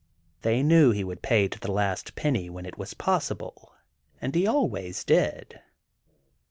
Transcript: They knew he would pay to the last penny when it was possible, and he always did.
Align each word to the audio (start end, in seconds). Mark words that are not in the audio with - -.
They 0.41 0.63
knew 0.63 0.89
he 0.89 1.03
would 1.03 1.21
pay 1.21 1.47
to 1.47 1.59
the 1.59 1.71
last 1.71 2.15
penny 2.15 2.49
when 2.49 2.65
it 2.65 2.75
was 2.75 2.95
possible, 2.95 3.73
and 4.19 4.33
he 4.33 4.47
always 4.47 5.03
did. 5.03 5.59